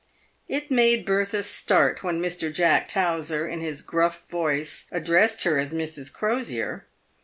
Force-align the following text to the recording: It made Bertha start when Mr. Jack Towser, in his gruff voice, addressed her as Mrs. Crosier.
It 0.47 0.71
made 0.71 1.05
Bertha 1.05 1.43
start 1.43 2.01
when 2.01 2.19
Mr. 2.19 2.51
Jack 2.51 2.87
Towser, 2.87 3.47
in 3.47 3.61
his 3.61 3.83
gruff 3.83 4.27
voice, 4.27 4.85
addressed 4.91 5.43
her 5.43 5.59
as 5.59 5.73
Mrs. 5.75 6.11
Crosier. 6.11 6.87